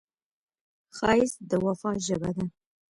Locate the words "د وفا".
1.49-1.91